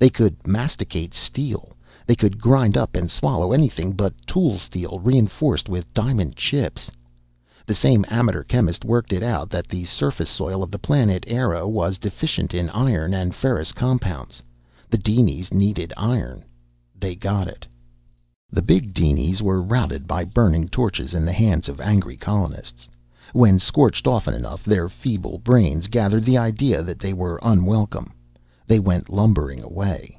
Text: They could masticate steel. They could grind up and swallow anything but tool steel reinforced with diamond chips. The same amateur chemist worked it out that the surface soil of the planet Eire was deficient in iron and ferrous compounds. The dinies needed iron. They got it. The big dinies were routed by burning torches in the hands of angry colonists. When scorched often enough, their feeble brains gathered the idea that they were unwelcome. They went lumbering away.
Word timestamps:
They 0.00 0.10
could 0.10 0.46
masticate 0.46 1.12
steel. 1.12 1.70
They 2.06 2.14
could 2.14 2.40
grind 2.40 2.76
up 2.76 2.94
and 2.94 3.10
swallow 3.10 3.50
anything 3.50 3.94
but 3.94 4.14
tool 4.28 4.56
steel 4.60 5.00
reinforced 5.02 5.68
with 5.68 5.92
diamond 5.92 6.36
chips. 6.36 6.88
The 7.66 7.74
same 7.74 8.04
amateur 8.06 8.44
chemist 8.44 8.84
worked 8.84 9.12
it 9.12 9.24
out 9.24 9.50
that 9.50 9.66
the 9.66 9.86
surface 9.86 10.30
soil 10.30 10.62
of 10.62 10.70
the 10.70 10.78
planet 10.78 11.24
Eire 11.28 11.66
was 11.66 11.98
deficient 11.98 12.54
in 12.54 12.70
iron 12.70 13.12
and 13.12 13.34
ferrous 13.34 13.72
compounds. 13.72 14.40
The 14.88 14.98
dinies 14.98 15.52
needed 15.52 15.92
iron. 15.96 16.44
They 16.96 17.16
got 17.16 17.48
it. 17.48 17.66
The 18.50 18.62
big 18.62 18.94
dinies 18.94 19.42
were 19.42 19.60
routed 19.60 20.06
by 20.06 20.22
burning 20.24 20.68
torches 20.68 21.12
in 21.12 21.24
the 21.24 21.32
hands 21.32 21.68
of 21.68 21.80
angry 21.80 22.16
colonists. 22.16 22.88
When 23.32 23.58
scorched 23.58 24.06
often 24.06 24.32
enough, 24.34 24.62
their 24.62 24.88
feeble 24.88 25.38
brains 25.38 25.88
gathered 25.88 26.22
the 26.22 26.38
idea 26.38 26.84
that 26.84 27.00
they 27.00 27.12
were 27.12 27.40
unwelcome. 27.42 28.12
They 28.68 28.78
went 28.78 29.08
lumbering 29.08 29.62
away. 29.62 30.14